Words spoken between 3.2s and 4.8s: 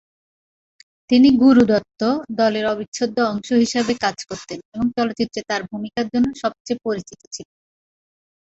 অংশ হিসেবে কাজ করতেন